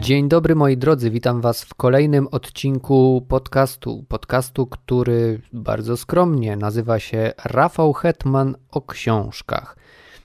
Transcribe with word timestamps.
Dzień 0.00 0.28
dobry 0.28 0.54
moi 0.54 0.76
drodzy, 0.76 1.10
witam 1.10 1.40
Was 1.40 1.64
w 1.64 1.74
kolejnym 1.74 2.28
odcinku 2.30 3.26
podcastu. 3.28 4.04
Podcastu, 4.08 4.66
który 4.66 5.40
bardzo 5.52 5.96
skromnie 5.96 6.56
nazywa 6.56 6.98
się 6.98 7.32
Rafał 7.44 7.92
Hetman 7.92 8.56
o 8.70 8.82
książkach. 8.82 9.76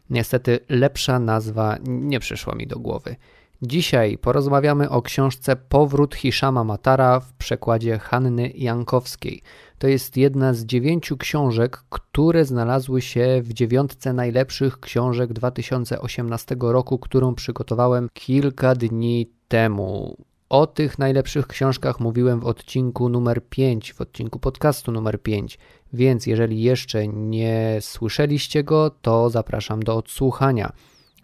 Niestety 0.09 0.60
lepsza 0.69 1.19
nazwa 1.19 1.78
nie 1.88 2.19
przyszła 2.19 2.56
mi 2.56 2.67
do 2.67 2.79
głowy. 2.79 3.15
Dzisiaj 3.61 4.17
porozmawiamy 4.17 4.89
o 4.89 5.01
książce 5.01 5.56
Powrót 5.56 6.15
Hiszama 6.15 6.63
Matara 6.63 7.19
w 7.19 7.33
przekładzie 7.33 7.99
Hanny 7.99 8.51
Jankowskiej. 8.55 9.42
To 9.78 9.87
jest 9.87 10.17
jedna 10.17 10.53
z 10.53 10.65
dziewięciu 10.65 11.17
książek, 11.17 11.83
które 11.89 12.46
znalazły 12.46 13.01
się 13.01 13.42
w 13.44 13.53
dziewiątce 13.53 14.13
najlepszych 14.13 14.79
książek 14.79 15.33
2018 15.33 16.55
roku, 16.59 16.99
którą 16.99 17.35
przygotowałem 17.35 18.09
kilka 18.13 18.76
dni 18.76 19.34
temu. 19.48 20.17
O 20.49 20.67
tych 20.67 20.99
najlepszych 20.99 21.48
książkach 21.48 21.99
mówiłem 21.99 22.40
w 22.40 22.45
odcinku 22.45 23.09
numer 23.09 23.41
5, 23.49 23.94
w 23.94 24.02
odcinku 24.02 24.40
podcastu 24.40 24.91
numer 24.91 25.21
5. 25.21 25.58
Więc 25.94 26.27
jeżeli 26.27 26.62
jeszcze 26.62 27.08
nie 27.08 27.77
słyszeliście 27.81 28.63
go, 28.63 28.90
to 29.02 29.30
zapraszam 29.30 29.84
do 29.84 29.98
odsłuchania. 29.98 30.71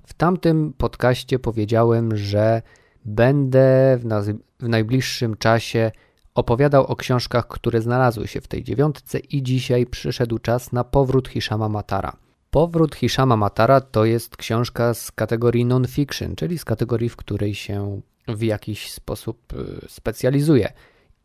W 0.05 0.13
tamtym 0.13 0.73
podcaście 0.77 1.39
powiedziałem, 1.39 2.17
że 2.17 2.61
będę 3.05 3.97
w, 3.97 4.33
w 4.59 4.67
najbliższym 4.67 5.37
czasie 5.37 5.91
opowiadał 6.35 6.85
o 6.85 6.95
książkach, 6.95 7.47
które 7.47 7.81
znalazły 7.81 8.27
się 8.27 8.41
w 8.41 8.47
tej 8.47 8.63
dziewiątce 8.63 9.19
i 9.19 9.43
dzisiaj 9.43 9.85
przyszedł 9.85 10.39
czas 10.39 10.71
na 10.71 10.83
powrót 10.83 11.27
Hishama 11.27 11.69
Matara. 11.69 12.17
Powrót 12.51 12.95
Hishama 12.95 13.37
Matara 13.37 13.81
to 13.81 14.05
jest 14.05 14.37
książka 14.37 14.93
z 14.93 15.11
kategorii 15.11 15.65
non-fiction, 15.65 16.35
czyli 16.35 16.57
z 16.57 16.65
kategorii, 16.65 17.09
w 17.09 17.15
której 17.15 17.55
się 17.55 18.01
w 18.27 18.43
jakiś 18.43 18.91
sposób 18.91 19.53
y, 19.53 19.85
specjalizuje. 19.89 20.73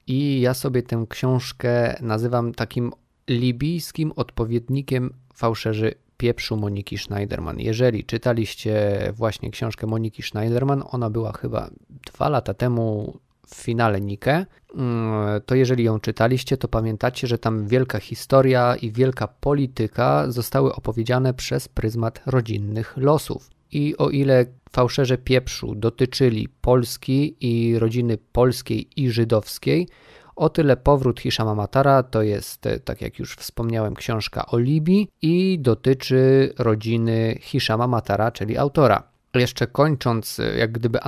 I 0.06 0.40
ja 0.40 0.54
sobie 0.54 0.82
tę 0.82 1.06
książkę 1.08 1.96
nazywam 2.00 2.54
takim 2.54 2.92
libijskim 3.28 4.12
odpowiednikiem 4.16 5.14
fałszerzy 5.34 5.94
pieprzu 6.16 6.56
Moniki 6.56 6.98
Schneiderman. 6.98 7.60
Jeżeli 7.60 8.04
czytaliście 8.04 8.98
właśnie 9.16 9.50
książkę 9.50 9.86
Moniki 9.86 10.22
Schneiderman, 10.22 10.82
ona 10.90 11.10
była 11.10 11.32
chyba 11.32 11.70
dwa 12.12 12.28
lata 12.28 12.54
temu 12.54 13.18
w 13.46 13.54
finale 13.54 14.00
Nike, 14.00 14.46
mm, 14.74 15.40
to 15.46 15.54
jeżeli 15.54 15.84
ją 15.84 16.00
czytaliście, 16.00 16.56
to 16.56 16.68
pamiętacie, 16.68 17.26
że 17.26 17.38
tam 17.38 17.66
wielka 17.66 17.98
historia 17.98 18.76
i 18.82 18.92
wielka 18.92 19.28
polityka 19.28 20.30
zostały 20.30 20.74
opowiedziane 20.74 21.34
przez 21.34 21.68
pryzmat 21.68 22.22
rodzinnych 22.26 22.96
losów. 22.96 23.50
I 23.72 23.96
o 23.96 24.10
ile 24.10 24.46
fałszerze 24.70 25.18
pieprzu 25.18 25.74
dotyczyli 25.74 26.48
Polski 26.60 27.36
i 27.40 27.78
rodziny 27.78 28.18
polskiej 28.32 28.88
i 28.96 29.10
żydowskiej, 29.10 29.88
o 30.36 30.48
tyle 30.48 30.76
powrót 30.76 31.20
Hishama 31.20 31.54
Matara 31.54 32.02
to 32.02 32.22
jest, 32.22 32.66
e, 32.66 32.80
tak 32.80 33.00
jak 33.00 33.18
już 33.18 33.34
wspomniałem, 33.34 33.94
książka 33.94 34.46
o 34.46 34.58
Libii 34.58 35.08
i 35.22 35.58
dotyczy 35.60 36.52
rodziny 36.58 37.38
Hishama 37.40 37.86
Matara, 37.86 38.30
czyli 38.30 38.58
autora. 38.58 39.15
Jeszcze 39.38 39.66
kończąc, 39.66 40.40
e, 40.40 40.56
jak 40.58 40.72
gdyby 40.72 40.98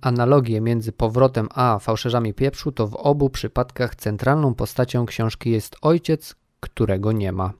analogię 0.00 0.60
między 0.60 0.92
powrotem 0.92 1.48
a 1.54 1.78
fałszerzami 1.78 2.34
pieprzu, 2.34 2.72
to 2.72 2.86
w 2.86 2.94
obu 2.94 3.30
przypadkach 3.30 3.94
centralną 3.96 4.54
postacią 4.54 5.06
książki 5.06 5.50
jest 5.50 5.76
ojciec, 5.82 6.34
którego 6.60 7.12
nie 7.12 7.32
ma. 7.32 7.52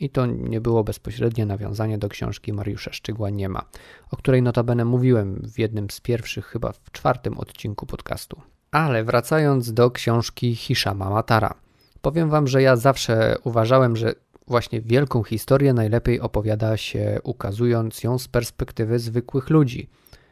I 0.00 0.10
to 0.10 0.26
nie 0.26 0.60
było 0.60 0.84
bezpośrednie 0.84 1.46
nawiązanie 1.46 1.98
do 1.98 2.08
książki 2.08 2.52
Mariusza 2.52 2.92
Szczygła 2.92 3.30
Nie 3.30 3.48
ma, 3.48 3.62
o 4.10 4.16
której 4.16 4.42
notabene 4.42 4.84
mówiłem 4.84 5.42
w 5.54 5.58
jednym 5.58 5.90
z 5.90 6.00
pierwszych, 6.00 6.46
chyba 6.46 6.72
w 6.72 6.90
czwartym 6.92 7.38
odcinku 7.38 7.86
podcastu. 7.86 8.40
Ale 8.70 9.04
wracając 9.04 9.72
do 9.72 9.90
książki 9.90 10.56
Hishama 10.56 11.10
Matara. 11.10 11.54
Powiem 12.02 12.30
wam, 12.30 12.46
że 12.46 12.62
ja 12.62 12.76
zawsze 12.76 13.36
uważałem, 13.44 13.96
że 13.96 14.14
właśnie 14.46 14.80
wielką 14.80 15.22
historię 15.22 15.72
najlepiej 15.72 16.20
opowiada 16.20 16.76
się 16.76 17.18
ukazując 17.22 18.02
ją 18.02 18.18
z 18.18 18.28
perspektywy 18.28 18.98
zwykłych 18.98 19.50
ludzi. 19.50 19.88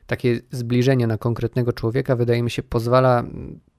Takie 0.07 0.41
zbliżenie 0.51 1.07
na 1.07 1.19
konkretnego 1.19 1.73
człowieka 1.73 2.17
wydaje 2.17 2.43
mi 2.43 2.51
się 2.51 2.63
pozwala 2.63 3.25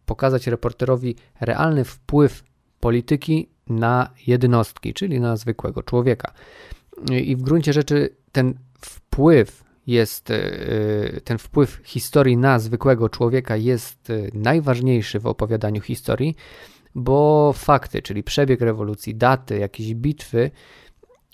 pokazać 0.06 0.48
reporterowi 0.48 1.16
realny 1.42 1.84
wpływ 1.84 2.44
polityki 2.80 3.50
na 3.68 4.10
jednostki, 4.28 4.94
czyli 4.94 5.20
na 5.20 5.38
zwykłego 5.38 5.84
człowieka. 5.84 6.34
I 7.12 7.36
w 7.36 7.42
gruncie 7.42 7.74
rzeczy 7.74 8.10
ten 8.32 8.54
wpływ 8.80 9.64
jest 9.88 10.32
e, 10.32 10.42
ten 11.24 11.38
wpływ 11.38 11.82
historii 11.84 12.38
na 12.38 12.60
zwykłego 12.60 13.10
człowieka 13.10 13.56
jest 13.56 14.10
e, 14.10 14.14
najważniejszy 14.34 15.20
w 15.20 15.28
opowiadaniu 15.28 15.82
historii, 15.82 16.36
bo 16.96 17.54
fakty, 17.54 18.02
czyli 18.02 18.24
przebieg 18.24 18.62
rewolucji, 18.62 19.16
daty, 19.16 19.58
jakieś 19.58 19.96
bitwy, 19.96 20.52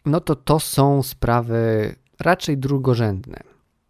no 0.06 0.20
to 0.20 0.36
to 0.36 0.60
są 0.60 1.04
sprawy 1.04 1.96
raczej 2.20 2.58
drugorzędne. 2.58 3.40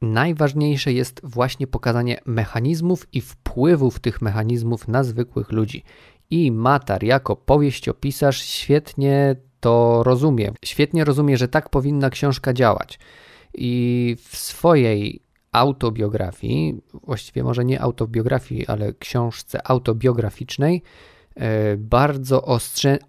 Najważniejsze 0.02 0.94
jest 0.94 1.22
właśnie 1.24 1.68
pokazanie 1.68 2.19
mechanizmów 2.25 3.07
i 3.13 3.22
wpływów 3.22 4.00
tych 4.00 4.22
mechanizmów 4.22 4.88
na 4.88 5.03
zwykłych 5.03 5.52
ludzi. 5.52 5.84
I 6.30 6.52
Matar 6.52 7.03
jako 7.03 7.35
powieściopisarz 7.35 8.41
świetnie 8.41 9.36
to 9.59 10.03
rozumie. 10.03 10.51
Świetnie 10.66 11.06
rozumie, 11.06 11.38
że 11.38 11.47
tak 11.47 11.69
powinna 11.69 12.09
książka 12.09 12.53
działać 12.53 13.00
i 13.53 14.16
w 14.19 14.38
swojej 14.38 15.22
autobiografii, 15.51 16.81
właściwie 17.03 17.44
może 17.44 17.66
nie 17.66 17.81
autobiografii, 17.81 18.68
ale 18.68 18.94
książce 18.94 19.68
autobiograficznej, 19.68 20.81
e, 21.35 21.78
bardzo 21.78 22.59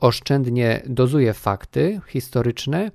oszczędnie 0.01 0.83
dozuje 0.87 1.35
fakty 1.35 2.01
historyczne 2.09 2.91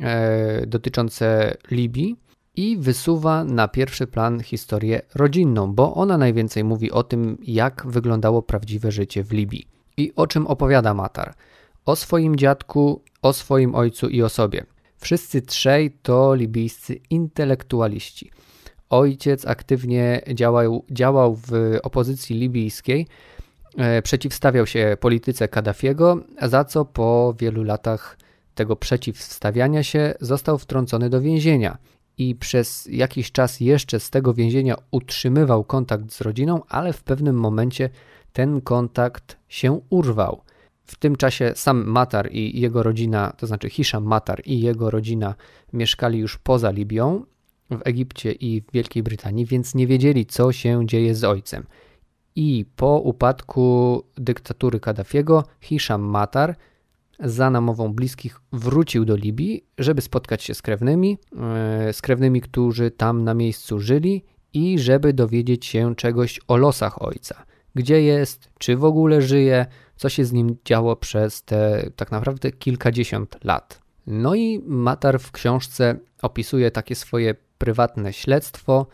e, 0.00 0.66
dotyczące 0.66 1.56
Libii 1.70 2.16
i 2.56 2.76
wysuwa 2.76 3.44
na 3.44 3.68
pierwszy 3.68 4.06
plan 4.06 4.40
historię 4.40 5.02
rodzinną, 5.14 5.74
bo 5.74 5.94
ona 5.94 6.18
najwięcej 6.18 6.64
mówi 6.64 6.90
o 6.92 7.02
tym, 7.02 7.38
jak 7.42 7.86
wyglądało 7.86 8.42
prawdziwe 8.42 8.92
życie 8.92 9.24
w 9.24 9.32
Libii. 9.32 9.68
I 9.96 10.12
o 10.16 10.26
czym 10.26 10.46
opowiada 10.46 10.94
Matar? 10.94 11.34
O 11.86 11.96
swoim 11.96 12.36
dziadku, 12.36 13.02
o 13.22 13.32
swoim 13.32 13.74
ojcu 13.74 14.08
i 14.08 14.22
o 14.22 14.28
sobie. 14.28 14.64
Wszyscy 14.96 15.42
trzej 15.42 15.90
to 15.90 16.34
libijscy 16.34 17.00
intelektualiści. 17.10 18.30
Ojciec 18.90 19.46
aktywnie 19.46 20.22
działał, 20.34 20.84
działał 20.90 21.36
w 21.36 21.78
opozycji 21.82 22.36
libijskiej, 22.36 23.06
przeciwstawiał 24.02 24.66
się 24.66 24.96
polityce 25.00 25.48
Kaddafiego, 25.48 26.20
za 26.42 26.64
co 26.64 26.84
po 26.84 27.34
wielu 27.38 27.62
latach 27.62 28.18
tego 28.54 28.76
przeciwstawiania 28.76 29.82
się 29.82 30.14
został 30.20 30.58
wtrącony 30.58 31.10
do 31.10 31.20
więzienia 31.20 31.78
i 32.18 32.34
przez 32.34 32.88
jakiś 32.90 33.32
czas 33.32 33.60
jeszcze 33.60 34.00
z 34.00 34.10
tego 34.10 34.34
więzienia 34.34 34.76
utrzymywał 34.90 35.64
kontakt 35.64 36.12
z 36.12 36.20
rodziną, 36.20 36.60
ale 36.68 36.92
w 36.92 37.02
pewnym 37.02 37.36
momencie 37.36 37.90
ten 38.32 38.60
kontakt 38.60 39.36
się 39.48 39.80
urwał. 39.90 40.42
W 40.84 40.96
tym 40.96 41.16
czasie 41.16 41.52
sam 41.54 41.84
Matar 41.84 42.32
i 42.32 42.60
jego 42.60 42.82
rodzina, 42.82 43.32
to 43.36 43.46
znaczy 43.46 43.70
Hisham 43.70 44.04
Matar 44.04 44.42
i 44.44 44.60
jego 44.60 44.90
rodzina 44.90 45.34
mieszkali 45.72 46.18
już 46.18 46.38
poza 46.38 46.70
Libią, 46.70 47.24
w 47.70 47.80
Egipcie 47.84 48.32
i 48.32 48.60
w 48.60 48.72
Wielkiej 48.72 49.02
Brytanii, 49.02 49.46
więc 49.46 49.74
nie 49.74 49.86
wiedzieli, 49.86 50.26
co 50.26 50.52
się 50.52 50.86
dzieje 50.86 51.14
z 51.14 51.24
ojcem. 51.24 51.66
I 52.38 52.64
po 52.76 52.98
upadku 52.98 54.02
dyktatury 54.16 54.80
Kaddafiego, 54.80 55.44
Hisham 55.60 56.02
Matar 56.02 56.56
za 57.20 57.50
namową 57.50 57.92
bliskich 57.92 58.40
wrócił 58.52 59.04
do 59.04 59.16
Libii, 59.16 59.64
żeby 59.78 60.02
spotkać 60.02 60.42
się 60.42 60.54
z 60.54 60.62
krewnymi, 60.62 61.18
e, 61.36 61.92
z 61.92 62.02
krewnymi, 62.02 62.40
którzy 62.40 62.90
tam 62.90 63.24
na 63.24 63.34
miejscu 63.34 63.80
żyli 63.80 64.24
i 64.52 64.78
żeby 64.78 65.12
dowiedzieć 65.12 65.66
się 65.66 65.94
czegoś 65.94 66.40
o 66.48 66.56
losach 66.56 67.02
ojca. 67.02 67.44
Gdzie 67.74 68.02
jest, 68.02 68.48
czy 68.58 68.76
w 68.76 68.84
ogóle 68.84 69.22
żyje, 69.22 69.66
co 69.96 70.08
się 70.08 70.24
z 70.24 70.32
nim 70.32 70.56
działo 70.64 70.96
przez 70.96 71.42
te 71.42 71.90
tak 71.96 72.10
naprawdę 72.10 72.52
kilkadziesiąt 72.52 73.44
lat. 73.44 73.80
No 74.06 74.34
i 74.34 74.62
Matar 74.66 75.20
w 75.20 75.32
książce 75.32 75.96
opisuje 76.22 76.70
takie 76.70 76.94
swoje 76.94 77.34
prywatne 77.58 78.12
śledztwo, 78.12 78.86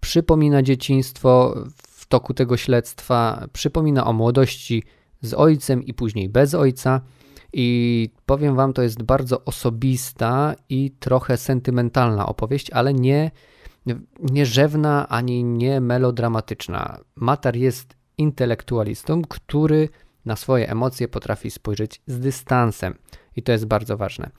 przypomina 0.00 0.62
dzieciństwo 0.62 1.54
w 2.06 2.08
toku 2.08 2.34
tego 2.34 2.56
śledztwa, 2.56 3.46
przypomina 3.52 4.06
o 4.06 4.12
młodości 4.12 4.82
z 5.20 5.34
ojcem 5.34 5.84
i 5.84 5.94
później 5.94 6.28
bez 6.28 6.54
ojca. 6.54 7.00
I 7.52 8.08
powiem 8.26 8.56
Wam, 8.56 8.72
to 8.72 8.82
jest 8.82 9.02
bardzo 9.02 9.44
osobista 9.44 10.54
i 10.68 10.90
trochę 10.90 11.36
sentymentalna 11.36 12.26
opowieść, 12.26 12.70
ale 12.70 12.94
nie, 12.94 13.30
nie 14.20 14.46
rzewna 14.46 15.08
ani 15.08 15.44
nie 15.44 15.80
melodramatyczna. 15.80 16.98
Matar 17.16 17.56
jest 17.56 17.96
intelektualistą, 18.18 19.22
który 19.22 19.88
na 20.24 20.36
swoje 20.36 20.70
emocje 20.70 21.08
potrafi 21.08 21.50
spojrzeć 21.50 22.02
z 22.06 22.20
dystansem 22.20 22.94
i 23.36 23.42
to 23.42 23.52
jest 23.52 23.66
bardzo 23.66 23.96
ważne. 23.96 24.30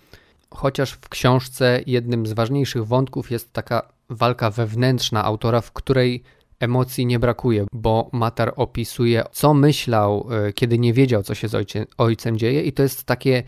Chociaż 0.50 0.92
w 0.92 1.10
książce 1.10 1.82
jednym 1.86 2.26
z 2.26 2.34
ważniejszych 2.34 2.86
wątków 2.86 3.32
jest 3.32 3.54
taka 3.54 3.90
walka 4.10 4.50
wewnętrzna 4.50 5.24
autora, 5.24 5.62
w 5.62 5.72
której 5.72 6.24
emocji 6.60 7.06
nie 7.06 7.20
brakuje, 7.20 7.66
bo 7.74 8.10
Matar 8.14 8.54
opisuje, 8.56 9.24
co 9.32 9.54
myślał, 9.54 10.28
e, 10.32 10.54
kiedy 10.54 10.80
nie 10.80 10.94
wiedział, 10.94 11.24
co 11.24 11.36
się 11.36 11.48
z 11.48 11.56
ojcem, 11.56 11.86
ojcem 11.98 12.38
dzieje, 12.38 12.64
i 12.64 12.74
to 12.74 12.84
jest 12.84 13.04
takie, 13.04 13.44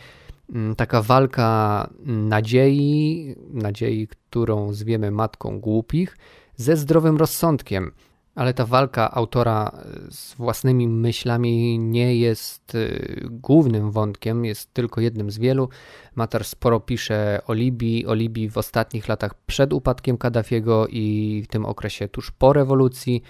mm, 0.54 0.76
taka 0.76 1.02
walka 1.02 1.90
nadziei, 2.06 3.36
nadziei, 3.54 4.08
którą 4.08 4.74
zwiemy 4.74 5.12
matką 5.12 5.60
głupich, 5.60 6.18
ze 6.56 6.78
zdrowym 6.78 7.18
rozsądkiem 7.18 7.92
ale 8.40 8.54
ta 8.54 8.66
walka 8.66 9.12
autora 9.12 9.72
e, 9.74 10.12
z 10.12 10.34
własnymi 10.34 10.88
myślami 10.88 11.80
nie 11.80 12.16
jest 12.16 12.76
e, 12.76 12.90
głównym 13.30 13.92
wątkiem, 13.92 14.46
jest 14.46 14.74
tylko 14.74 15.02
jednym 15.02 15.32
z 15.32 15.38
wielu. 15.38 15.70
Matar 16.16 16.44
sporo 16.44 16.80
pisze 16.80 17.42
o 17.48 17.54
Libii, 17.54 18.06
o 18.06 18.14
Libii 18.14 18.50
w 18.50 18.58
ostatnich 18.58 19.08
latach 19.08 19.34
przed 19.34 19.74
upadkiem 19.74 20.18
Kaddafiego 20.18 20.88
i 20.88 21.42
w 21.46 21.48
tym 21.48 21.66
okresie 21.66 22.08
tuż 22.08 22.32
po 22.32 22.54
rewolucji. 22.54 23.24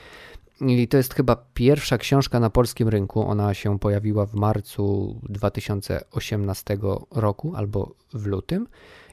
I 0.61 0.87
to 0.87 0.97
jest 0.97 1.13
chyba 1.13 1.35
pierwsza 1.53 1.97
książka 1.97 2.39
na 2.39 2.49
polskim 2.49 2.87
rynku. 2.87 3.27
Ona 3.27 3.53
się 3.53 3.79
pojawiła 3.79 4.25
w 4.25 4.33
marcu 4.33 5.15
2018 5.29 6.77
roku 7.11 7.55
albo 7.55 7.95
w 8.13 8.25
lutym. 8.25 8.67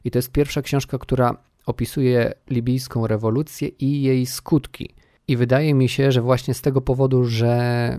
I 0.04 0.10
to 0.10 0.18
jest 0.18 0.32
pierwsza 0.32 0.62
książka, 0.62 0.98
która 0.98 1.36
opisuje 1.66 2.34
libijską 2.50 3.06
rewolucję 3.06 3.68
i 3.68 4.02
jej 4.02 4.26
skutki. 4.26 4.94
I 5.28 5.36
wydaje 5.36 5.74
mi 5.74 5.88
się, 5.88 6.12
że 6.12 6.22
właśnie 6.22 6.54
z 6.54 6.62
tego 6.62 6.80
powodu, 6.80 7.24
że 7.24 7.54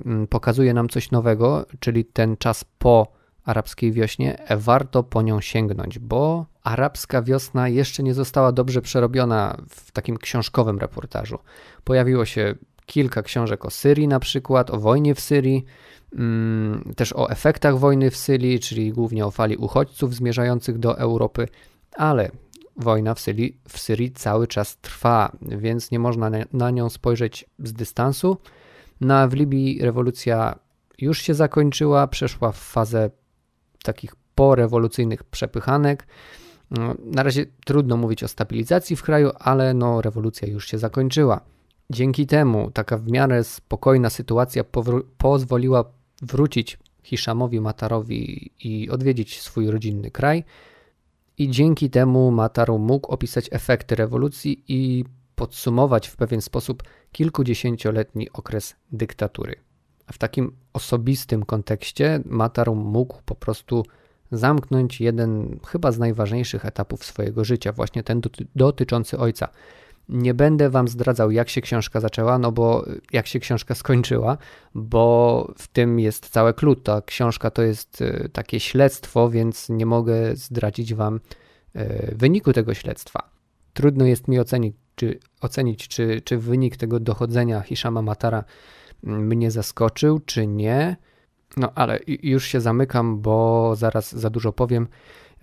mm, 0.06 0.28
pokazuje 0.28 0.74
nam 0.74 0.90
coś 0.90 1.12
nowego, 1.12 1.66
czyli 1.80 2.06
ten 2.06 2.38
czas 2.38 2.66
po 2.80 3.08
arabskiej 3.46 3.92
wiośnie, 3.92 4.38
warto 4.58 5.04
po 5.04 5.22
nią 5.22 5.42
sięgnąć, 5.42 6.00
bo 6.00 6.46
arabska 6.64 7.22
wiosna 7.22 7.70
jeszcze 7.70 8.04
nie 8.04 8.14
została 8.14 8.52
dobrze 8.52 8.82
przerobiona 8.82 9.58
w 9.70 9.92
takim 9.92 10.18
książkowym 10.18 10.80
reportażu. 10.80 11.40
Pojawiło 11.84 12.26
się 12.26 12.56
kilka 12.86 13.22
książek 13.22 13.66
o 13.66 13.70
Syrii, 13.70 14.08
na 14.08 14.20
przykład 14.20 14.72
o 14.72 14.80
wojnie 14.80 15.16
w 15.16 15.20
Syrii, 15.20 15.66
mm, 16.14 16.94
też 16.96 17.14
o 17.14 17.30
efektach 17.30 17.78
wojny 17.78 18.12
w 18.12 18.18
Syrii, 18.18 18.60
czyli 18.60 18.92
głównie 18.92 19.26
o 19.26 19.32
fali 19.32 19.58
uchodźców 19.58 20.16
zmierzających 20.16 20.78
do 20.78 21.00
Europy, 21.00 21.48
ale 21.96 22.32
wojna 22.78 23.14
w 23.14 23.20
Syrii, 23.20 23.58
w 23.70 23.80
Syrii 23.80 24.12
cały 24.12 24.48
czas 24.48 24.78
trwa, 24.78 25.32
więc 25.42 25.92
nie 25.92 26.00
można 26.00 26.32
na 26.54 26.72
nią 26.72 26.90
spojrzeć 26.90 27.46
z 27.60 27.74
dystansu. 27.74 28.38
Na 29.02 29.28
w 29.28 29.34
Libii 29.34 29.80
rewolucja 29.82 30.60
już 30.98 31.22
się 31.22 31.34
zakończyła, 31.34 32.08
przeszła 32.08 32.52
w 32.52 32.58
fazę 32.58 33.10
takich 33.84 34.16
porewolucyjnych 34.36 35.24
przepychanek. 35.24 36.08
No, 36.72 36.96
na 37.04 37.24
razie 37.24 37.46
trudno 37.66 37.98
mówić 37.98 38.24
o 38.24 38.28
stabilizacji 38.28 38.96
w 38.96 39.04
kraju, 39.04 39.32
ale 39.40 39.74
no, 39.74 40.02
rewolucja 40.02 40.48
już 40.48 40.68
się 40.68 40.78
zakończyła. 40.78 41.42
Dzięki 41.90 42.28
temu 42.28 42.72
taka 42.72 42.98
w 42.98 43.12
miarę 43.12 43.44
spokojna 43.44 44.10
sytuacja 44.10 44.64
pozwoliła 45.18 45.84
wrócić 46.22 46.78
Hiszamowi 47.04 47.62
Matarowi 47.62 48.52
i 48.60 48.90
odwiedzić 48.90 49.42
swój 49.42 49.72
rodzinny 49.72 50.12
kraj 50.12 50.44
i 51.38 51.50
dzięki 51.50 51.90
temu 51.90 52.32
Mataru 52.32 52.80
mógł 52.80 53.12
opisać 53.12 53.50
efekty 53.52 53.96
rewolucji 53.96 54.64
i 54.68 55.06
podsumować 55.36 56.08
w 56.08 56.16
pewien 56.16 56.42
sposób 56.42 56.84
kilkudziesięcioletni 57.12 58.32
okres 58.32 58.76
dyktatury. 58.92 59.56
W 60.12 60.18
takim 60.18 60.56
osobistym 60.74 61.46
kontekście 61.46 62.20
Mataru 62.26 62.76
mógł 62.76 63.22
po 63.26 63.36
prostu 63.36 63.86
zamknąć 64.32 65.02
jeden 65.02 65.60
chyba 65.68 65.92
z 65.92 66.00
najważniejszych 66.00 66.66
etapów 66.66 67.06
swojego 67.06 67.44
życia, 67.44 67.72
właśnie 67.72 68.04
ten 68.04 68.22
dotyczący 68.56 69.18
ojca. 69.18 69.48
Nie 70.10 70.34
będę 70.34 70.70
wam 70.70 70.88
zdradzał, 70.88 71.32
jak 71.32 71.50
się 71.50 71.62
książka 71.62 72.00
zaczęła, 72.00 72.40
no 72.40 72.52
bo 72.52 72.86
jak 73.14 73.28
się 73.28 73.40
książka 73.40 73.76
skończyła, 73.76 74.38
bo 74.76 75.54
w 75.58 75.68
tym 75.68 76.00
jest 76.00 76.30
całe 76.30 76.54
klucz. 76.54 76.84
Ta 76.84 77.02
książka 77.02 77.52
to 77.52 77.62
jest 77.62 78.02
e, 78.02 78.30
takie 78.30 78.60
śledztwo, 78.60 79.30
więc 79.30 79.70
nie 79.70 79.86
mogę 79.86 80.36
zdradzić 80.36 80.94
wam 80.94 81.20
e, 81.74 82.16
wyniku 82.16 82.54
tego 82.54 82.74
śledztwa. 82.74 83.30
Trudno 83.74 84.06
jest 84.06 84.28
mi 84.28 84.40
ocenić, 84.40 84.76
czy, 84.96 85.20
ocenić, 85.42 85.88
czy, 85.88 86.22
czy 86.22 86.38
wynik 86.38 86.78
tego 86.78 87.00
dochodzenia 87.00 87.62
Hishama 87.62 88.02
Matara 88.02 88.44
mnie 89.04 89.52
zaskoczył, 89.52 90.20
czy 90.20 90.48
nie. 90.48 90.96
No 91.58 91.72
ale 91.76 92.00
już 92.08 92.46
się 92.46 92.62
zamykam, 92.62 93.22
bo 93.22 93.76
zaraz 93.76 94.16
za 94.16 94.30
dużo 94.30 94.54
powiem. 94.54 94.88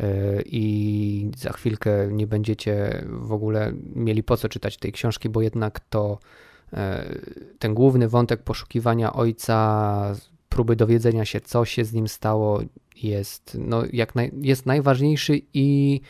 E, 0.00 0.42
i 0.46 1.30
za 1.36 1.52
chwilkę 1.52 2.08
nie 2.10 2.26
będziecie 2.26 3.04
w 3.08 3.32
ogóle 3.32 3.72
mieli 3.94 4.22
po 4.22 4.36
co 4.36 4.48
czytać 4.48 4.76
tej 4.76 4.92
książki, 4.92 5.28
bo 5.28 5.42
jednak 5.42 5.80
to 5.80 6.18
e, 6.72 7.04
ten 7.58 7.74
główny 7.74 8.08
wątek 8.08 8.42
poszukiwania 8.42 9.12
ojca, 9.12 10.16
próby 10.48 10.76
dowiedzenia 10.76 11.24
się, 11.24 11.40
co 11.40 11.64
się 11.64 11.84
z 11.84 11.92
nim 11.92 12.08
stało, 12.08 12.60
jest, 13.02 13.56
no, 13.60 13.82
jak 13.92 14.14
naj, 14.14 14.32
jest 14.40 14.66
najważniejszy 14.66 15.40
i 15.54 16.00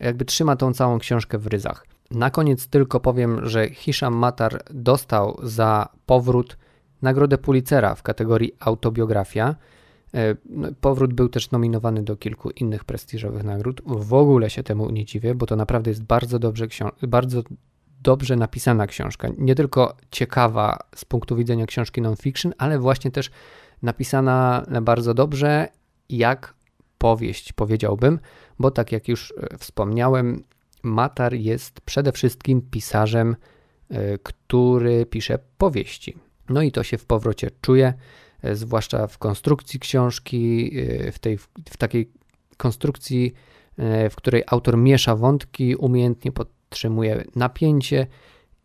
jakby 0.00 0.24
trzyma 0.24 0.56
tą 0.56 0.72
całą 0.72 0.98
książkę 0.98 1.38
w 1.38 1.46
ryzach. 1.46 1.86
Na 2.10 2.30
koniec 2.30 2.68
tylko 2.68 3.00
powiem, 3.00 3.48
że 3.48 3.70
Hisham 3.70 4.14
Matar 4.14 4.62
dostał 4.70 5.38
za 5.42 5.88
powrót 6.06 6.56
nagrodę 7.02 7.38
Pulitzera 7.38 7.94
w 7.94 8.02
kategorii 8.02 8.52
autobiografia. 8.60 9.54
E, 10.16 10.36
no, 10.50 10.68
powrót 10.80 11.14
był 11.14 11.28
też 11.28 11.50
nominowany 11.50 12.02
do 12.02 12.16
kilku 12.16 12.50
innych 12.50 12.84
prestiżowych 12.84 13.44
nagród. 13.44 13.82
W 13.86 14.14
ogóle 14.14 14.50
się 14.50 14.62
temu 14.62 14.90
nie 14.90 15.04
dziwię, 15.04 15.34
bo 15.34 15.46
to 15.46 15.56
naprawdę 15.56 15.90
jest 15.90 16.02
bardzo 16.02 16.38
dobrze, 16.38 16.66
bardzo 17.02 17.42
dobrze 18.02 18.36
napisana 18.36 18.86
książka. 18.86 19.28
Nie 19.38 19.54
tylko 19.54 19.96
ciekawa 20.10 20.78
z 20.94 21.04
punktu 21.04 21.36
widzenia 21.36 21.66
książki 21.66 22.02
non-fiction, 22.02 22.52
ale 22.58 22.78
właśnie 22.78 23.10
też 23.10 23.30
napisana 23.82 24.66
bardzo 24.82 25.14
dobrze, 25.14 25.68
jak 26.08 26.54
powieść, 26.98 27.52
powiedziałbym, 27.52 28.18
bo 28.58 28.70
tak 28.70 28.92
jak 28.92 29.08
już 29.08 29.34
e, 29.36 29.58
wspomniałem, 29.58 30.42
Matar 30.82 31.34
jest 31.34 31.80
przede 31.80 32.12
wszystkim 32.12 32.62
pisarzem, 32.70 33.36
e, 33.90 34.18
który 34.18 35.06
pisze 35.06 35.38
powieści. 35.58 36.16
No 36.48 36.62
i 36.62 36.72
to 36.72 36.82
się 36.82 36.98
w 36.98 37.04
powrocie 37.04 37.50
czuje. 37.60 37.94
E, 38.46 38.56
zwłaszcza 38.56 39.06
w 39.06 39.18
konstrukcji 39.18 39.80
książki, 39.80 40.72
e, 40.78 41.12
w, 41.12 41.18
tej, 41.18 41.38
w 41.68 41.76
takiej 41.78 42.10
konstrukcji, 42.56 43.34
e, 43.78 44.10
w 44.10 44.16
której 44.16 44.42
autor 44.46 44.78
miesza 44.78 45.16
wątki, 45.16 45.76
umiejętnie 45.76 46.32
podtrzymuje 46.32 47.24
napięcie 47.36 48.06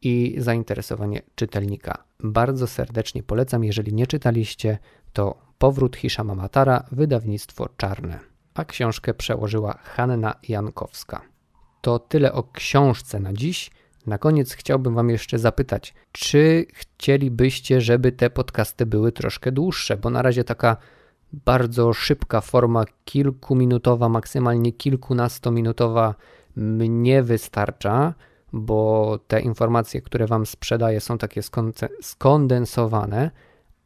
i 0.02 0.36
zainteresowanie 0.38 1.22
czytelnika. 1.36 2.04
Bardzo 2.20 2.68
serdecznie 2.68 3.24
polecam, 3.24 3.64
jeżeli 3.64 3.94
nie 3.94 4.08
czytaliście, 4.08 4.78
to 5.14 5.38
Powrót 5.58 5.96
Hiszama 5.96 6.36
Matara, 6.36 6.86
wydawnictwo 6.92 7.70
Czarne. 7.78 8.20
A 8.54 8.66
książkę 8.66 9.14
przełożyła 9.14 9.78
Hanna 9.84 10.36
Jankowska. 10.48 11.22
To 11.82 12.00
tyle 12.00 12.34
o 12.34 12.44
książce 12.44 13.20
na 13.20 13.34
dziś. 13.34 13.72
Na 14.08 14.18
koniec 14.18 14.54
chciałbym 14.54 14.96
Wam 14.96 15.10
jeszcze 15.10 15.40
zapytać, 15.40 15.94
czy 16.12 16.66
chcielibyście, 16.74 17.82
żeby 17.82 18.12
te 18.12 18.30
podcasty 18.30 18.86
były 18.86 19.12
troszkę 19.12 19.52
dłuższe, 19.52 19.98
bo 19.98 20.10
na 20.10 20.22
razie 20.22 20.44
taka 20.44 20.78
bardzo 21.34 21.94
szybka 21.94 22.42
forma, 22.42 22.86
kilkuminutowa, 23.06 24.10
maksymalnie 24.10 24.72
kilkunastominutowa 24.72 26.16
mnie 26.56 27.24
wystarcza, 27.24 28.14
bo 28.54 29.20
te 29.28 29.42
informacje, 29.42 30.02
które 30.02 30.28
Wam 30.28 30.46
sprzedaję, 30.46 31.00
są 31.00 31.18
takie 31.18 31.42
skondensowane, 32.02 33.32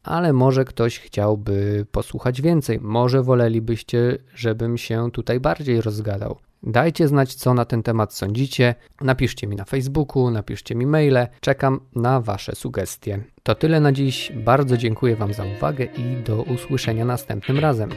ale 0.04 0.34
może 0.34 0.66
ktoś 0.66 1.00
chciałby 1.00 1.86
posłuchać 1.92 2.42
więcej. 2.42 2.80
Może 2.82 3.24
wolelibyście, 3.24 4.18
żebym 4.36 4.78
się 4.78 5.12
tutaj 5.12 5.40
bardziej 5.40 5.82
rozgadał. 5.82 6.38
Dajcie 6.66 7.08
znać, 7.08 7.36
co 7.36 7.54
na 7.54 7.66
ten 7.66 7.84
temat 7.84 8.14
sądzicie. 8.14 8.76
Napiszcie 9.02 9.48
mi 9.48 9.56
na 9.56 9.66
Facebooku, 9.66 10.32
napiszcie 10.32 10.76
mi 10.76 10.86
maile. 10.86 11.28
Czekam 11.42 11.80
na 11.96 12.22
Wasze 12.22 12.56
sugestie. 12.56 13.24
To 13.44 13.56
tyle 13.56 13.80
na 13.80 13.92
dziś. 13.92 14.32
Bardzo 14.32 14.78
dziękuję 14.78 15.16
Wam 15.16 15.34
za 15.34 15.44
uwagę 15.58 15.86
i 15.86 16.24
do 16.24 16.42
usłyszenia 16.42 17.06
następnym 17.06 17.60
razem. 17.60 17.90